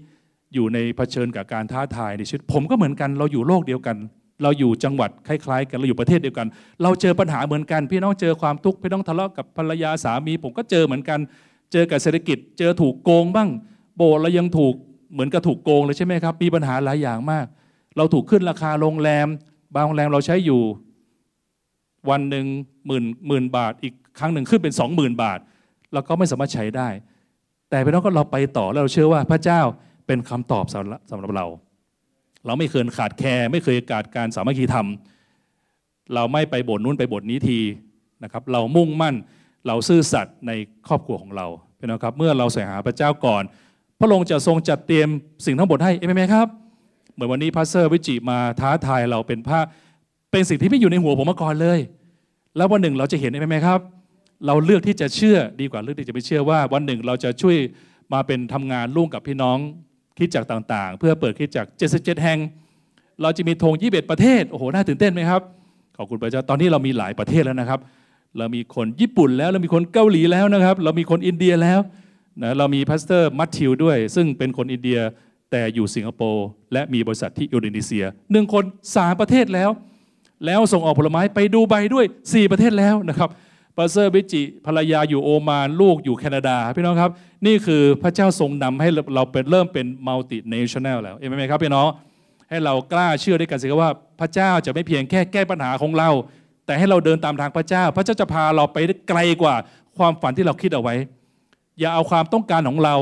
[0.55, 3.97] อยู่ในเผชิญกับการท้าทายในชีวิตผมก็เหมือนกันเราอยู่โลกเดียวกัน
[4.43, 6.47] เราอยู่จังหวัดคล้ายๆ กันเราอยู่ประเทศเดียวกัน
[6.83, 11.19] เราเจอปัญหาเหมือนกันพี่น้องเจอความทุกข์พี่น้องทะเลาะกับภรรยาสามี ผมก็เจอเหมือนกัน
[11.73, 13.49] เจอกับเศรษฐกิจ เจอถูกโกงบ้าง
[13.97, 14.75] โบเรายังถูก
[15.13, 17.47] เหมือนกับถูกโกงเลยใช่ไหมครับ มีปัญหาหลายอย่างมาก
[17.97, 19.27] เราถูกขึ้นราคาโรงแรม
[19.75, 20.61] บางโรงแรมเราใช้อยู่
[22.11, 22.47] วันหนึ่ง
[22.87, 25.39] หมื่นหมื่นบาท อีกครั้งหนึ่งขึ้นเป็นสองหมื่นบาท
[25.93, 26.89] เราก็ไม่สามารถใช้ได้
[27.71, 29.61] แต่พี่น้องก็เราไปต่อแล้วเราเชื่อว่าพระเจ้า
[30.07, 31.47] เป็นคำตอบสำหรับสำหรับเรา
[32.47, 34.87] เราไม่เคยขาด care ไม่เคยขาดการสามัคคีธรรม
[36.15, 37.61] เราไม่ไปโบสถ์นู้นไปโบสถ์นี้ที
[38.23, 39.15] นะครับ เรามุ่งมั่น
[39.67, 40.53] เราซื่อสัตย์ใน
[40.89, 41.47] ครอบครัวของเรา
[41.79, 43.43] พี่น้องครับ เมื่อเราใฝ่หาพระเจ้าก่อน
[43.99, 45.09] พระองค์จะทรงจัดเตรียม
[45.47, 46.47] สิ่งทั้งหมดให้เอเมนไหมครับ
[47.15, 49.61] เหมือนวันนี้ Pastor บิจิมาท้าทายเราเป็นพระ
[50.31, 51.79] เป็นสิ่งที่ไม่อยู่ในหัวผมมาก่อนเลย
[52.57, 53.81] แล้ววันหนึ่งเราจะเห็นเอเมนไหมครับ
[54.47, 57.57] เราเลือกที่จะเชื่อดีกว่าเลือกที่จะไม่เชื่อว่า วันหนึ่งเราจะช่วย
[58.13, 59.59] มาเป็นทำงานร่วมกับพี่น้อง
[60.19, 62.39] คริสตจักรต่างๆ เพื่อเปิดคริสตจักร77 แห่ง
[63.23, 65.43] เราจะมีธง21 ประเทศ โอ้โห น่าตื่นเต้นไหมครับ
[65.97, 67.81] ขอบคุณพระเจ้า ตอนนี้เรามีหลายประเทศแล้วนะครับ
[68.39, 71.81] เรามีคนญี่ปุ่นแล้ว เรามีคนเกาหลีแล้วนะครับ เรามีคนอินเดียแล้ว
[72.43, 74.99] นะเรามี Pastor Matthew ด้วย ซึ่งเป็นคนอินเดีย
[75.51, 78.65] แต่อยู่สิงคโปร์และมีบริษัทที่อินโดนีเซียหนึ่งคน
[78.97, 79.71] สามประเทศแล้ว
[80.47, 83.29] แล้วส่งออกผลไม้ไปดูไบด้วย 4 ประเทศแล้วนะครับ
[83.79, 87.11] Pastor บิจิภรรยาอยู่โอมานลูกอยู่แคนาดา พี่น้องครับ
[87.47, 91.87] นี่คือพระเจ้าทรงนำให้เราเป็นเริ่มเป็น multinational แล้วเห็นไหมครับพี่น้อง
[92.51, 96.11] ให้เรากล้าเชื่อด้วยกันสิครับว่าพระเจ้าจะไม่เพียงแค่แก้ปัญหาของเรา
[96.67, 99.55] แต่ให้เราเดินตามทางพระเจ้า พระเจ้าจะพาเราไปได้ไกลกว่า
[99.99, 100.95] ความฝันที่เราคิดเอาไว้
[101.81, 102.97] อย่าเอาความต้องการของเรา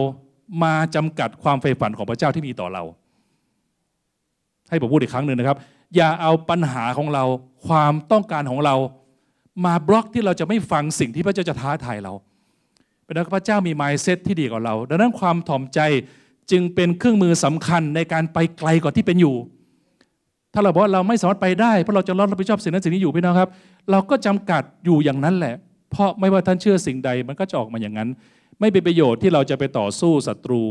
[0.64, 2.82] มาจำกัดความใฝ่ฝันของพระเจ้าที่มีต่อเรา
[4.70, 5.58] ให้ผมพูดอีกครั้งหนึ่งนะครับ
[5.96, 7.24] อย่าเอาปัญหาของเรา
[7.66, 8.74] ความต้องการของเรา
[9.64, 12.12] มาบล็อกที่เราจะไม่ฟังสิ่งที่พระเจ้าจะท้าทายเรา
[13.04, 15.80] เป็นนั้นพระเจ้ามีไมายเซตที่ดีกว่าเรา ดังนั้นความถ่อมใจ
[16.50, 19.36] จึงเป็นเครื่องมือสำคัญในการไปไกลกว่าที่เป็นอยู่
[20.54, 23.50] ถ้าเราบอกว่าเราไม่สามารถไปได้เพราะเราจะรับผิดชอบสิ่งนั้นสิ่งนี้อยู่พี่น้องครับ
[23.90, 25.54] เราก็จำกัดอยู่อย่างนั้นแหละ
[25.90, 28.08] เพราะไม่ว่าท่านเชื่อสิ่งใดมันก็จะออกมาอย่างนั้น
[28.60, 30.62] ไม่เป็นประโยชน์ที่เราจะไปต่อสู้ศัตรู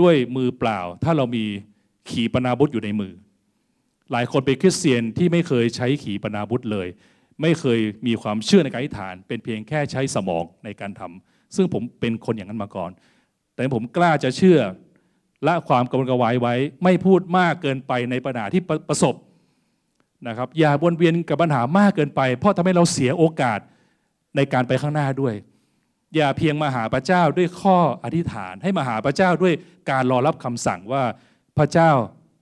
[0.00, 1.44] ด้วยมือเปล่า ถ้าเรามี
[2.10, 3.12] ขีปนาวุธอยู่ในมือ
[4.12, 6.88] หลายคนเป็นคริสเตียนที่ไม่เคยใช้ขีปนาวุธเลย
[7.42, 12.90] ไม่เคยมีความเชื่อในการอธิษฐาน เป็นเพียงแค่ใช้สมองในการทำซึ่งผมเป็นคนอย่างนั้นมาก่อน
[13.54, 14.58] แต่ผมกล้าจะเชื่อ
[15.46, 19.14] ละความกระวนกระวายไว้ ไม่พูดมากเกินไปในปัญหาที่ประสบ
[20.28, 23.60] นะครับ อย่าวนเวียนกับปัญหามากเกินไป เพราะทำให้เราเสียโอกาส
[24.36, 25.34] ในการไปข้างหน้าด้วย
[26.16, 29.54] อย่าเพียงมาหาพระเจ้าด้วยข้ออธิษฐาน ให้มาหาพระเจ้าด้วย
[29.90, 31.02] การรอรับคำสั่งว่า
[31.58, 31.90] พระเจ้า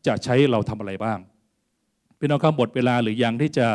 [0.06, 1.18] จะใช้เราทำอะไรบ้าง
[2.18, 3.66] พี่น้องครับหมดเวลาหรือยังที่จะ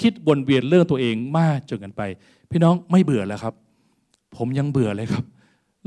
[0.00, 2.02] คิดวนเวียนเรื่องตัวเองมากจนกันไป
[2.50, 3.54] พี่น้องไม่เบื่อแล้วครับ
[4.36, 5.24] ผมยังเบื่อเลยครับ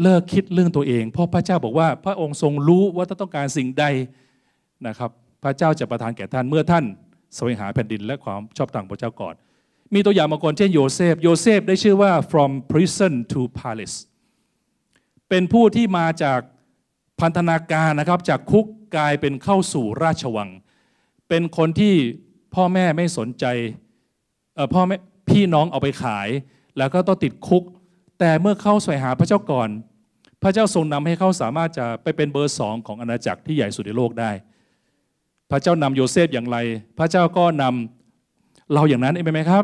[0.01, 3.85] เลิกคิดเรื่องตัวเอง เพราะพระเจ้าบอกว่า พระองค์ทรงรู้ว่าต้องการสิ่งใด
[4.87, 5.11] นะครับ
[5.43, 6.85] พระเจ้าจะประทานแก่ท่านเมื่อท่าน
[7.37, 9.35] สวงหาแผ่นดินและความชอบธรรมพระเจ้าก่อน
[9.93, 13.97] มีตัวอย่างบางคนเช่นโยเซฟ โยเซฟได้ชื่อว่า from prison to palace
[15.29, 16.39] เป็นผู้ที่มาจาก
[17.19, 18.65] พันธนาการนะครับ จากคุก
[18.95, 20.49] กลายเป็นเข้าสู่ราชวัง
[21.29, 21.95] เป็นคนที่
[22.55, 23.45] พ่อแม่ไม่สนใจ
[24.73, 24.97] พ่อแม่
[25.29, 26.27] พี่น้องเอาไปขาย
[26.77, 27.63] แล้วก็ต้องติดคุก
[28.19, 29.69] แต่เมื่อเข้าสวยหาพระเจ้าก่อน
[30.43, 34.31] พระเจ้าทรงนำให้เขาสามารถจะไปเป็นเบอร์สองของอาณาจักรที่ใหญ่สุดในโลกได้
[35.51, 36.57] พระเจ้านำโยเซฟอย่างไร
[36.97, 39.63] พระเจ้าก็นำเราอย่างนั้นเองไหมครับ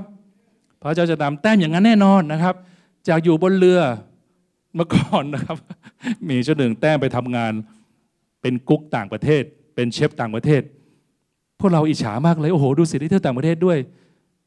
[0.84, 2.56] พระเจ้าจะนำแต้มอย่างนั้นแน่นอนนะครับ
[3.08, 3.82] จากอยู่บนเรือ
[4.76, 5.58] เมื่อก่อนนะครับ
[6.30, 7.54] มีเจ้าหนึ่งแต้มไปทำงาน
[8.42, 9.44] เป็นกุ๊กต่างประเทศ
[9.76, 10.62] เป็นเชฟต่างประเทศ
[11.60, 13.78] พวกเราอิจฉามากเลยโอ้โหดูสิที่เที่ยวต่างประเทศด้วย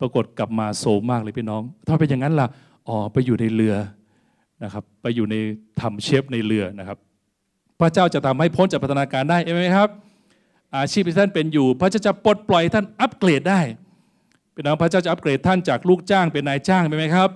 [0.00, 2.48] ปรากฏกลับมาโซมมากเลยพี่น้อง ถ้าเป็นอย่างนั้นล่ะ
[2.88, 3.74] อ๋อไปอยู่ในเรือ
[4.64, 5.34] นะครับ ไปอยู่ใน
[5.80, 6.98] ทำเชฟในเรือนะครับ
[7.80, 9.88] พระเจ้าจะทำให้พ้นจากพัฒนาการได้ไหมครับ
[10.76, 13.60] อาชีพที่ท่านเป็นอยู่ พระเจ้าจะปลดปล่อยท่านอัปเกรดได้
[14.54, 17.28] พี่น้องพระเจ้าจะอัปเกรดท่านจากลูกจ้างเป็นนายจ้างไหมครับ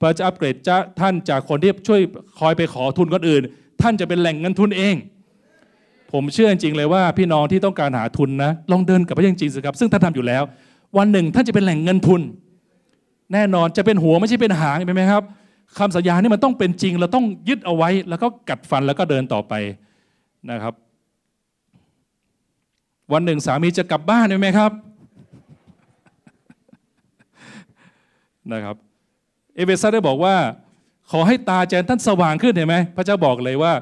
[0.00, 2.00] พระจะอัปเกรดจะท่านจากคนที่ช่วย
[2.40, 3.42] คอยไปขอทุนคนอื่น
[3.82, 4.94] ท่านจะเป็นแหล่งเงินทุนเอง
[6.12, 10.42] ผมเชื่อจริงเลยว่าพี่น้องที่ต้องการหาทุนนะลองเดินกับพระเจริงสิครับ ซึ่งท่านทำอยู่แล้ว
[10.98, 12.20] วันหนึ่งท่านจะเป็นแหล่งเงินทุน
[13.32, 15.22] แน่นอนจะเป็นหัวไม่ใช่เป็นหางเห็นไหมครับ
[15.78, 19.52] คำสัญญานี่มันต้องเป็นจริง เราต้องยึดเอาไว้ แล้วก็กัดฟันแล้วก็เดินต่อไป
[20.50, 20.74] นะครับ
[23.12, 24.72] วันหนึ่งสามีจะกลับบ้านใช่ไหมครับ
[28.52, 28.76] นะครับ
[29.54, 30.34] เอเฟซัสได้บอกว่า
[31.10, 33.72] ขอให้ตาใจท่านสว่างขึ้นเห็นไหมพระเจ้าบอกเลยว่า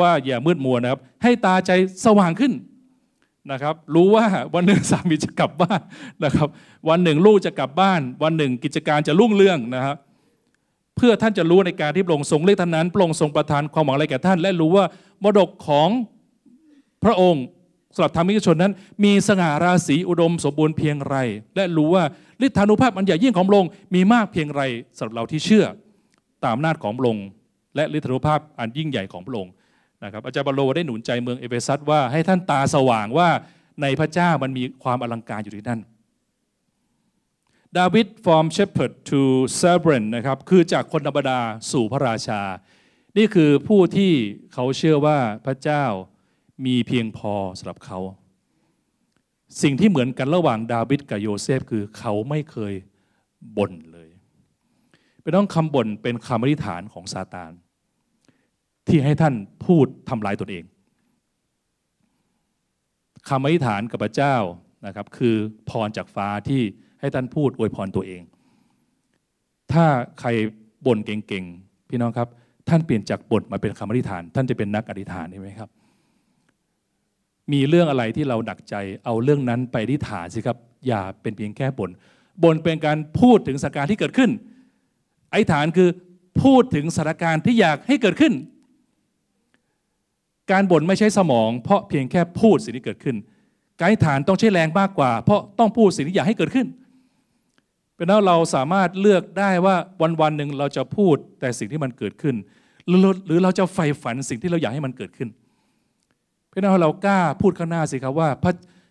[0.00, 1.70] ว่าอย่ามืดมัวนะครับ ให้ตาใจ
[2.06, 2.52] สว่างขึ้น
[3.52, 5.80] นะครับ รู้ว่าวันหนึ่งสามีจะกลับบ้าน
[6.24, 6.48] นะครับ
[6.88, 9.96] วันหนึ่งลูกจะกลับบ้าน วันหนึ่งกิจการจะรุ่งเรืองนะครับ
[10.96, 14.84] เพื่อท่านจะรู้ในการที่พระองค์ทรงเลือกท่านนั้นพระองค์ทรงประทานความหวังอะไรแก่ท่าน และรู้ว่า
[15.22, 15.88] มรดกของ
[17.04, 17.44] พระองค์
[17.94, 18.72] สำหรับธรรมิกชนนั้น
[19.04, 21.16] มีสง่าราศีอุดมสมบูรณ์เพียงไร
[21.56, 22.04] และรู้ว่า
[22.46, 24.62] ฤทธานุภาพอันใหญ่ยิ่งของพระองค์มีมากเพียงไร
[24.96, 25.66] สำหรับเราที่เชื่อ
[26.44, 27.26] ตามอำนาจของพระองค์
[27.76, 29.52] และฤทธานุภาพอันยิ่งใหญ่ของพระองค์
[30.04, 33.28] นะครับอาจารย์เปาโลได้หนุนใจเมืองเอเฟซัสว่าให้ท่านตาสว่างว่า
[33.82, 35.80] ในพระเจ้ามันมีความอลังการอยู่ที่นั่น
[37.78, 39.20] ดาวิด from shepherd to
[39.60, 41.40] servant นะครับคือจากคนธรรมดา
[41.72, 42.40] สู่พระราชา
[43.16, 44.12] นี่คือผู้ที่
[44.52, 45.84] เขาเชื่อว่าพระเจ้า
[46.66, 47.98] มีเพียงพอสำหรับเขา
[49.62, 52.74] สิ่งที่เหมือนกันระหว่างดาวิดกับโยเซฟคือเขาไม่เคย
[53.56, 54.10] บ่นเลย
[55.22, 57.52] เป็นต้องคำบ่นเป็นคำอธิษฐานของซาตาน
[58.88, 59.34] ที่ให้ท่าน
[59.66, 60.64] พูดทำลายตนเอง
[63.28, 64.36] คำอธิษฐานกับพระเจ้า
[64.86, 65.36] นะครับคือ
[65.70, 66.62] พรจากฟ้าที่
[67.00, 68.22] ให้ท่านพูดอวยพรตัวเอง
[69.72, 69.84] ถ้า
[70.20, 70.28] ใคร
[70.86, 72.28] บ่นเก่งๆ พี่น้องครับ
[72.68, 75.70] ท่านเปลี่ยนจากบ่นมาเป็นคำอธิษฐาน ท่านจะเป็นนักอธิษฐานใช่ไหมครับ
[77.52, 81.90] มีเรื่องอะไรที่เราดักใจเอาเรื่องนั้นไปอธิษฐานสิครับ อย่าเป็นเพียงแค่บ่น
[82.42, 84.30] บ่นเป็นการพูดถึงสถานการณ์ที่เกิดขึ้น
[85.32, 85.88] อธิษฐานคือ
[86.42, 88.32] พูดถึงสถานการณ์ที่อยากให้เกิดขึ้น
[90.50, 93.16] การบ่นไม่ใช่สมอง เพราะเพียงแค่พูดสิ่งที่เกิดขึ้น
[93.80, 96.66] การฐานต้องใช้แรงมากกว่า เพราะต้องพูดสิ่งที่อยากให้เกิดขึ้น
[97.96, 102.34] เป็นว่าเราสามารถเลือกได้ว่าวันวันหนึ่งเราจะพูดแต่สิ่งที่มันเกิดขึ้น
[102.86, 102.90] ห
[103.30, 105.28] รือเราจะใฝ่ฝันสิ่งที่เราอยากให้มันเกิดขึ้น
[106.50, 108.28] เป็นว่าเรากล้าพูดข้างหน้าสิครับว่า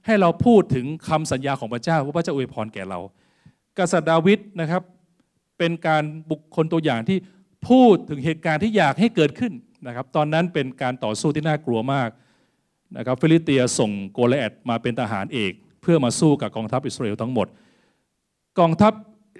[0.05, 2.99] ให้เราพูดถึงคำสัญญาของพระเจ้าว่าพระเจ้าอวยพรแก่เรา
[3.77, 4.81] กษัตริย์ดาวิดนะครับ
[5.57, 7.17] เป็นการบุคคลตัวอย่างที่
[7.69, 9.53] พูดถึงเหตุการณ์ที่อยากให้เกิดขึ้น
[9.87, 12.09] นะครับตอนนั้นเป็นการต่อสู้ที่น่ากลัวมาก
[12.97, 17.47] นะครับฟีลิสเตียส่งโกลิอัทมาเป็นทหารเอก เพื่อมาสู้กับกองทัพอิสราเอลทั้งหมด
[18.59, 18.93] กองทัพ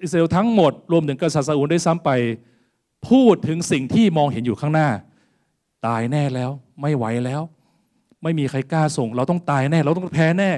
[0.03, 2.09] อิสราเอลทั้งหมด รวมถึงกษัตริย์ซาอูลได้ซ้ำไป
[3.09, 4.89] พูดถึงสิ่งที่มองเห็นอยู่ข้างหน้า
[5.87, 6.51] ตายแน่แล้ว
[6.81, 7.41] ไม่ไหวแล้ว
[8.23, 10.51] ไม่มีใครกล้าส่ง เราต้องตายแน่ เราต้องแพ้แน่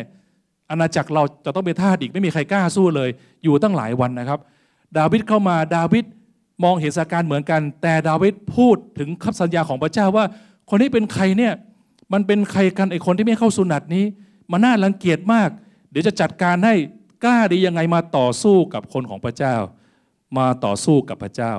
[0.69, 3.09] อาณาจักรเราจะต้องเป็นทาสอีกไม่มีใครกล้าสู้เลย
[3.43, 4.39] อยู่ตั้งหลายวันนะครับ
[4.97, 6.05] ดาวิดเข้ามาดาวิด
[6.63, 10.25] มองเห็นสถานการณ์เหมือนกัน แต่ดาวิดพูดถึงคำสัญญาของพระเจ้าว่า
[10.69, 11.53] คนนี้เป็นใครเนี่ย
[12.13, 14.05] มันเป็นใครกันไอคนที่ไม่เข้าสุนัตนี้
[14.51, 15.49] มันน่ารังเกียจมาก
[15.89, 16.73] เดี๋ยวจะจัดการให้
[17.23, 19.55] กล้าดียังไงมาต่อสู้กับคนของพระเจ้า
[20.37, 21.53] มาต่อสู้กับพระเจ้า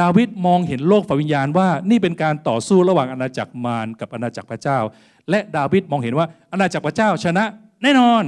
[0.00, 4.78] ดาวิดมองเห็นโลกฝ่ายวิญญาณว่านี่เป็นการต่อสู้ระหว่างอาณาจักรมารกับอาณาจักรพระเจ้า
[5.30, 7.44] และดาวิดมองเห็นว่าอาณาจักรพระเจ้าชนะ
[7.82, 8.24] แน่นอน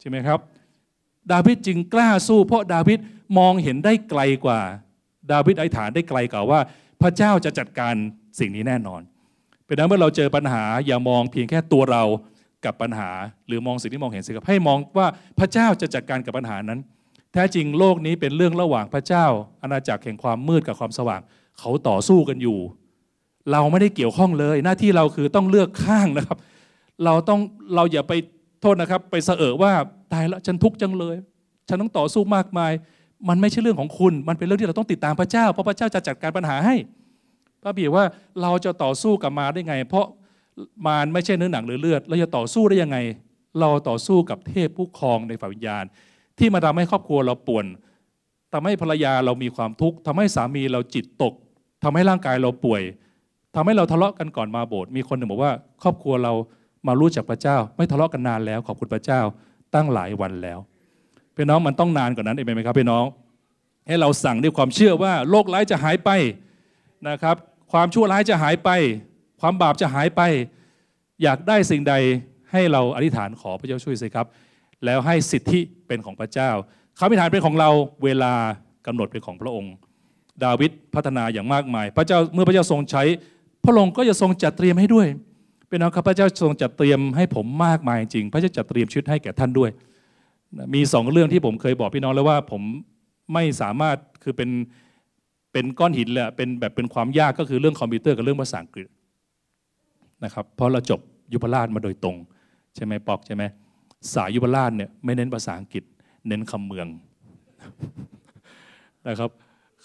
[0.00, 0.38] ใช่ไหมครับ
[1.32, 2.98] ดาวิดจึงกล้าสู้ เพราะดาวิด
[3.38, 4.60] มองเห็นได้ไกลกว่า
[5.32, 6.60] ดาวิดอธิษฐานได้ไกลกว่าว่า
[7.02, 7.94] พระเจ้าจะจัดการ
[8.40, 9.00] สิ่งนี้แน่นอน
[9.66, 12.02] เป็นนั้นเมื่อเราเจอปัญหาอย่ามองเพียงแค่ตัวเรา
[12.64, 13.10] กับปัญหา
[13.46, 15.06] หรือมองสิ่งที่มองเห็นสิครับให้มองว่า
[15.38, 16.80] พระเจ้าจะจัดการกับปัญหานั้น
[17.32, 19.26] แท้จริงโลกนี้เป็นเรื่องระหว่างพระเจ้า
[19.62, 21.20] อาณาจักรแห่งความมืดกับความสว่าง
[21.58, 22.58] เขาต่อสู้กันอยู่
[23.52, 26.38] เราไม่ได้เกี่ยวข้องเลย หน้าที่เราคือต้องเลือกข้างนะครับ
[27.04, 27.40] เราต้อง
[27.74, 28.12] เราอย่าไป
[28.60, 29.72] โทษนะครับ ไปเสอว่า
[30.12, 31.16] ตายแล้วฉันทุกข์จังเลย
[31.68, 32.72] ฉันต้องต่อสู้มากมาย
[33.28, 36.74] มันไม่ใช่เรื่องของคุณ มันเป็นเรื่องที่เราต้องติดตามพระเจ้า เพราะพระเจ้าจะจัดการปัญหาให้
[37.62, 38.04] พระบีว่า
[38.42, 40.06] เราจะต่อสู้กับมารได้ไง เพราะ
[40.86, 42.98] มารไม่ใช่เนื้อหนังหรือเลือด เราจะต่อสู้ได้ยังไง
[43.60, 45.84] เราต่อสู้กับเทพผู้ครองในฝ่ายวิญญาณ
[46.38, 47.66] ที่มาทำให้ครอบครัวเราป่วน
[48.52, 51.34] ทำให้ภรรยาเรามีความทุกข์ทำให้สามีเราจิตตก
[51.84, 52.82] ทำให้ร่างกายเราป่วย
[53.54, 56.32] ทำให้เราทะเลาะกันก่อนมาโบสถ์มีคนหนึ่งบอกว่า ครอบครัวเรา
[56.86, 59.20] มารู้จักพระเจ้า ไม่ทะเลาะกันนานแล้วขอบคุณพระเจ้า
[59.74, 60.58] ตั้งหลายวันแล้ว
[61.36, 63.04] พี่น้องมันต้องนานกว่านั้นเองไหมครับพี่น้อง
[63.88, 66.10] ให้เราสั่งด้วยความเชื่อว่าโรคร้ายจะหายไป
[67.08, 67.36] นะครับ
[67.72, 68.70] ความชั่วร้ายจะหายไป
[69.40, 70.22] ความบาปจะหายไป
[71.22, 71.94] อยากได้สิ่งใด
[72.52, 74.26] ให้เราอธิษฐานขอพระเจ้าช่วยสิครับ
[74.84, 76.50] แล้วให้สิทธิเป็นของพระเจ้า
[76.98, 77.70] คำอธิษฐานเป็นของเรา
[78.04, 78.32] เวลา
[78.86, 79.72] กำหนดเป็นของพระองค์
[80.44, 83.02] ดาวิดพัฒนาอย่างมากมาย พระเจ้าเมื่อพระเจ้าทรงใช้
[83.64, 85.06] พระองค์ก็จะทรงจัดเตรียมให้ด้วย
[85.68, 89.70] เป็นน้องครับพระเจ้าทรงจัดเตรียมให้ผมมากมายจริง พระเจ้าจัดเตรียมชีวิตให้แก่ท่านด้วย
[90.74, 92.62] มีสองเรื่องที่ผมเคยบอกพี่น้องแล้วว่าผม
[93.34, 94.50] ไม่สามารถคือเป็น
[95.52, 98.88] เป็นก้อนหินเลยเป็นแบบเป็นความยากก็คือเรื่องคอมพิวเตอร์กับเรื่องภาษาอังกฤษ
[100.24, 101.00] นะครับเพราะเราจบ
[101.32, 102.16] ยุพราชมาโดยตรง
[102.74, 103.42] ใช่ไหมปอกใช่ไหม
[104.14, 105.84] สายยุพราชเนี่ยไม่เน้นภาษาอังกฤษ
[106.28, 106.86] เน้นคำเมือง
[109.08, 109.30] นะครับ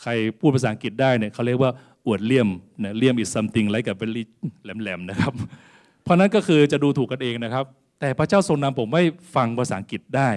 [0.02, 1.72] ใครพูดภาษาอังกฤษได้เนี่ยเขาเรียกว่า
[2.06, 2.48] อวดเลี่ยม
[2.84, 4.24] นี่ยเลี่ยม is something like a very
[4.64, 5.34] แหลมๆนะครับ
[6.04, 7.66] เพราะนั้นก็คือจะดูถูกกันเองนะครับ
[8.00, 9.04] แต่พระเจ้าทรงนำผมให้
[9.36, 10.30] ฟังภาษาอังกฤษได้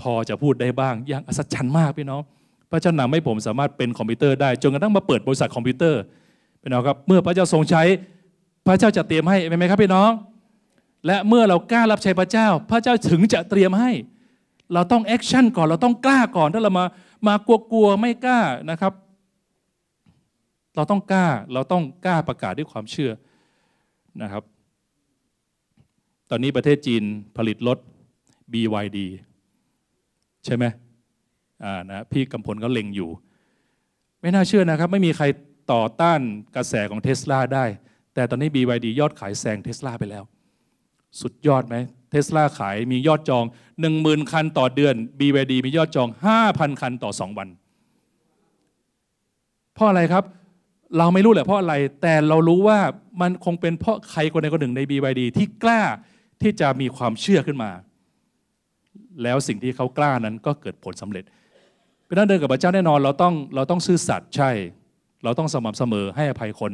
[0.00, 2.22] พอจะพูดได้บ้างอย่างอัศจรรย์มากพี่น้อง
[2.70, 6.00] พระเจ้านำให้ผมสามารถเป็นคอมพิวเตอร์ได้จนกระทั่งมาเปิดบริษัทคอมพิวเตอร์
[6.62, 7.82] พี่น้องครับเมื่อพระเจ้าทรงใช้
[8.66, 10.10] พระเจ้าจะเตรียมให้ไหมครับพี่น้อง
[11.06, 13.90] และเมื่อเรากล้ารับใช้พระเจ้า พระเจ้าถึงจะเตรียมให้
[14.74, 16.84] เราต้องแอคชั่นก่อนเราต้องกล้าก่อนถ้าเรามา
[17.28, 17.34] มา
[17.72, 18.92] กลัวๆไม่กล้านะครับ
[20.76, 23.12] เราต้องกล้าเราต้องกล้าประกาศด้วยความเชื่อ
[24.22, 24.42] นะครับ
[26.30, 27.02] ตอนนี้ประเทศจีน
[27.36, 27.78] ผลิตรถ
[28.52, 28.98] BYD
[30.44, 30.64] ใช่ไหม
[31.64, 33.10] อ่านะพี่กำพลก็เล็งอยู่
[34.20, 35.24] ไม่น่าเชื่อนะครับ ไม่มีใคร
[35.72, 36.20] ต่อต้าน
[36.56, 37.64] กระแสของเทสลาได้
[38.14, 40.24] แต่ตอนนี้ BYD ยอดขายแซงเทสลาไปแล้ว
[41.20, 41.76] สุดยอดไหม
[42.10, 43.44] เทสลาขายมียอดจอง
[43.88, 46.08] 10,000 คันต่อเดือน BYD มียอดจอง
[46.44, 47.48] 5,000 คันต่อ 2 วัน
[49.74, 50.24] เพราะอะไรครับ
[50.98, 52.78] เราไม่รู้แหละเพราะอะไร แต่เรารู้ว่า
[53.20, 55.82] มันคงเป็นเพราะใครคนใดคนหนึ่งใน BYD ที่กล้า
[56.42, 57.70] ที่จะมีความเชื่อขึ้นมา
[59.22, 61.24] แล้วสิ่งที่เขากล้านั้นก็เกิดผลสำเร็จ
[62.06, 64.50] เป็นนั่นเดินกับพระเจ้าแน่นอนเราต้องเราต้องซื่อสัตย์ใช่
[65.24, 66.72] เราต้องสม่ำเสมอให้อภัยคน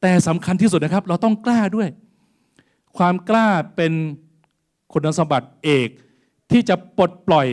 [0.00, 1.88] แต่สำคัญที่สุดนะครับ เราต้องกล้าด้วย
[2.98, 3.92] ความกล้าเป็น
[4.92, 5.88] คุณสมบัติเอก
[6.50, 7.46] ที่จะปลดปล่อย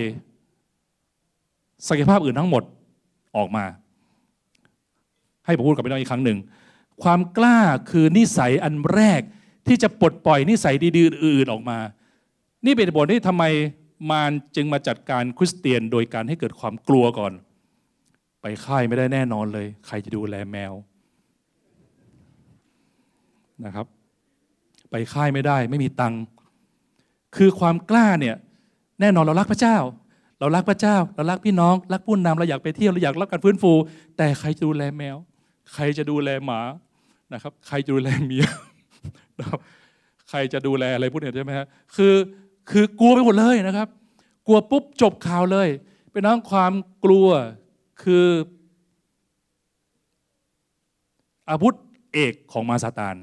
[1.87, 2.63] ศักยภาพอื่นทั้งหมด
[3.37, 3.65] ออกมา
[5.45, 6.37] ให้ผมพูดกับพี่น้องอีกครั้งหนึ่ง
[7.03, 7.59] ความกล้า
[7.89, 9.21] คือนิสัยอันแรก
[9.67, 11.79] ที่จะปลดปล่อยนิสัยดีๆอื่นๆออกมา
[12.65, 13.43] นี่เป็นบทที่ทำไม
[14.11, 17.33] มารจึงมาจัดการคริสเตียนโดยการให้เกิดความกลัวก่อน
[18.41, 20.73] ไปค่ายไม่ได้แน่นอนเลย ใครจะดูแลแมว
[23.65, 23.85] นะครับ
[24.91, 26.21] ไปค่ายไม่ได้ไม่มีตังค์
[27.35, 28.35] คือความกล้าเนี่ย
[29.01, 29.77] แน่นอนเรารักพระเจ้า
[30.39, 33.73] เรารักพระเจ้า เรารักพี่น้องรักผู้นำเราอยากไปเที่ยวเราอยากรับการฟื้นฟู
[34.17, 35.17] แต่ใครจะดูแลแมว
[35.73, 36.61] ใครจะดูแลหมา
[37.33, 38.45] นะครับ ใครจะดูแลเมีย
[40.29, 42.15] ใครจะดูแลอะไรพวกนี้ใช่ไหมฮะคือ
[42.69, 43.87] คือกลัวไปหมดเลยนะครับ
[44.47, 45.67] กลัวปุ๊บจบข่าวเลย
[46.11, 46.73] เป็นน้องความ
[47.05, 47.27] กลัว
[48.03, 48.27] คือ
[51.49, 51.73] อาวุธ
[52.13, 53.15] เอกของมาซาตาน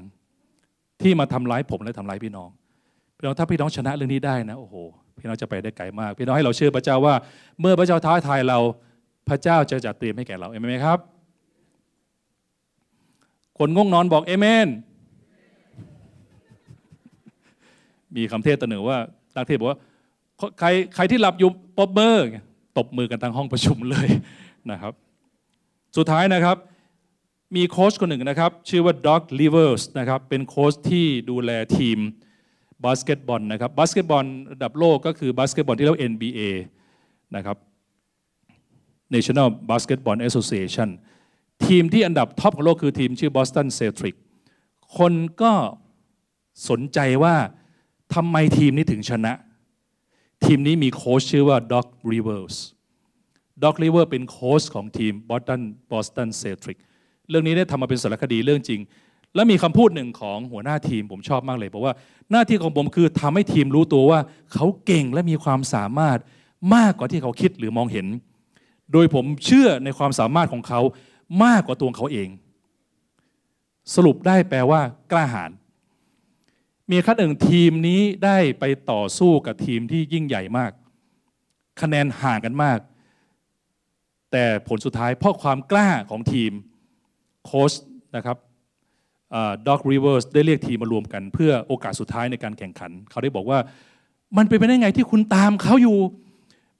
[1.01, 2.49] ที่มาทำร้ายผมและทำร้ายพี่น้อง
[3.17, 4.75] พี่น้องถ้าพี่น้องชนะเรื่องนี้ได้นะโอ้โห
[5.19, 7.15] พี่น้องจะไปได้ไกลมากพี่น้องให้เราเชื่อพระเจ้าว่า
[7.59, 8.59] เมื่อพระเจ้าท้าทายเรา
[9.29, 10.99] พระเจ้าจะจัดเตรียมให้แก่เราเอเมนไหมครับ
[13.57, 14.67] คนง่วงนอนบอกเอเมน
[18.15, 18.97] มีคำเทศตเสนอว่า
[19.35, 19.79] ตักเทศบอกว่า
[20.59, 22.15] ใครใครที่หลับอยู่ปบมือ
[22.77, 24.07] ตบมือกันทั้งห้องประชุมเลย
[24.71, 24.93] นะครับ
[25.97, 26.57] สุดท้ายนะครับ
[27.55, 31.97] มีโค้ชคนหนึ่งนะครับ ชื่อว่าด็อกลิเวอร์สนะครับเป็นโค้ชที่ดูแลทีม
[32.85, 36.39] บาสเกตบอลนะครับบาสเกตบอลระดับโลกก็คือบาสเกตบอลที่เรียก NBA
[37.35, 37.57] นะครับ
[39.13, 40.89] National Basketball Association
[41.65, 44.19] ทีมที่อันดับ top ของโลกคือทีมชื่อ Boston Celtics
[44.97, 45.53] คนก็
[46.69, 47.35] สนใจว่า
[48.15, 49.33] ทำไมทีมนี้ถึงชนะ
[50.45, 52.55] ทีมนี้มีโค้ชชื่อว่า Doc Rivers
[53.63, 56.81] Doc Rivers เวิร์สเป็นโค้ชของทีม Boston Boston Celtics
[57.29, 58.81] เรื่องนี้ได้ทำมาเป็นสารคดีเรื่องจริง
[59.35, 61.93] แล้วมีคำพูดหนึ่งของหัวหน้าทีมผมชอบมากเลยบอกว่า
[62.31, 64.19] หน้าที่ของผมคือทำให้ทีมรู้ตัวว่า
[64.53, 66.19] เขาเก่งและมีความสามารถ
[66.75, 68.07] มากกว่าที่เขาคิดหรือมองเห็น
[68.93, 70.81] โดยผมเชื่อในความสามารถของเขา
[71.43, 72.29] มากกว่าตัวเขาเอง
[73.95, 75.51] สรุปได้แปลว่ากล้าหาญ
[76.91, 80.71] มีครั้งหนึ่งทีมนี้ได้ไปต่อสู้กับทีมที่ยิ่งใหญ่มาก
[81.81, 82.79] คะแนนห่างกันมาก
[84.31, 86.51] แต่ผลสุดท้ายเพราะความกล้าของทีม
[87.45, 87.73] โค้ช
[88.15, 88.37] นะครับ
[89.67, 93.59] ด็อกริเวอร์สได้เรียกทีมมารวมกัน เพื่อโอกาสสุดท้ายในการแข่งขัน เขาได้บอกว่า
[94.37, 95.97] มันเป็นไปได้ไงที่คุณตามเขาอยู่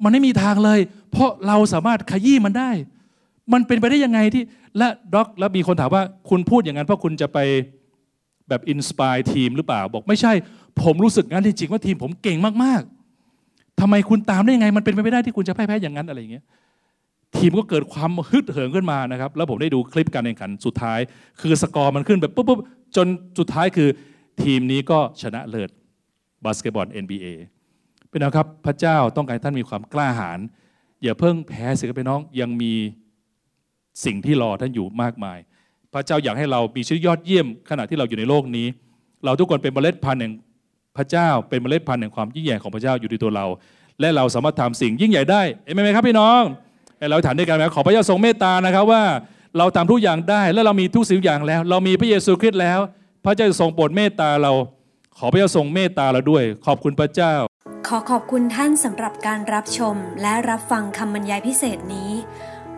[0.04, 0.80] มันไม่มีทางเลย
[1.12, 2.72] เพราะเราสามารถขยี้มันได้
[3.54, 4.44] มันเป็นไปได้ยังไงที่
[4.78, 7.40] และด็อกแล้วมีคนถามว่าคุณพูดอย่างนั้นเพราะคุณจะไป
[8.50, 10.34] แบบ inspire ทีมหรือเปล่า บอกไม่ใช่
[10.84, 16.46] ผมรู้สึกงั้นจริงๆว่าทีมผมเก่งมากๆทำไมคุณตามได้ยังไง มันเป็นไปไม่ได้ที่คุณจะแพ้แพ้อย่างนั้นอะไรอย่างเงี้ย
[17.38, 21.00] ทีมก็เกิดความฮึดเหิมขึ้นมานะครับ แล้วผมได้ดูคลิปการแข่งขันสุดท้าย
[21.42, 22.60] คือสกอร์มันขึ้นแบบปุ๊บปุ๊บ
[22.96, 23.08] จน
[23.40, 23.90] สุดท้ายคือ
[24.44, 25.70] ทีมนี้ก็ชนะเลิศ
[26.46, 27.28] บาสเกตบอล NBA
[28.10, 30.40] เป็นนะครับพระเจ้าต้องการท่านมีความกล้าหาญ
[31.04, 32.74] อย่าเพิ่งแพ้สิครับพี่น้องยังมี
[34.06, 35.40] สิ่งที่รอท่านอยู่มากมาย
[35.94, 38.68] พระเจ้าอยากให้เรามีชีวิตยอดเยี่ยมขณะที่เราอยู่ในโลกนี้
[39.26, 40.34] เราทุกคนเป็นเมล็ดพันธุ์แห่ง
[40.98, 43.46] พระเจ้าเป็นเมล็ดพันธุ์แห่งความยิ่งใหญ่ของพระเจ้าอยู่ในตัวเรา
[44.00, 46.42] และเราสามารถทำสิ่งยิ่งใหญ่ได้เอเมนไหมครับพี่น้อง
[47.12, 49.04] เราถามด้วยกันไหมขอพระเจ้าทรงเมตตานะครับว่า
[49.58, 52.80] เราทำทุกอย่างได้และเรามีทุกสิ่งอย่างแล้ว เรามีพระเยซูคริสต์แล้ว
[53.26, 54.52] พระเจ้าทรงโปรดเมตตาเรา
[55.18, 57.34] ขอพระเจ้าทรงเมตตาเราด้วย ขอบคุณพระเจ้า
[57.88, 62.12] ขอขอบคุณท่านสำหรับการรับชมและรับฟังคำบรรยายพิเศษนี้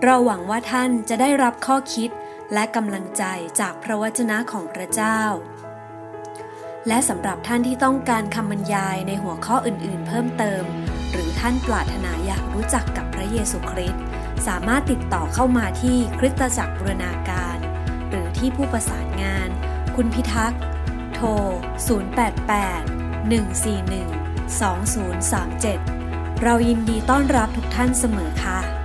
[0.03, 2.09] เราหวังว่าท่านจะได้รับข้อคิด
[2.53, 3.23] และกำลังใจ
[3.59, 5.19] จากพระวจนะของพระเจ้า
[6.87, 10.63] และสำหรับท่านที่ต้องการคำบรรยายในหัวข้ออื่นๆ เพิ่มเติม
[11.11, 14.01] หรือท่านปรารถนาอยากรู้จักกับพระเยซูคริสต์
[14.47, 17.57] สามารถติดต่อเข้ามาที่คริสตจักรบูรณาการ
[18.09, 19.49] หรือที่ผู้ประสานงาน
[19.95, 20.61] คุณพิทักษ์
[21.13, 21.27] โทร
[21.97, 24.01] 088 141
[25.71, 28.80] 2037 เรายินดีต้อนรับทุกท่านเสมอค่ะ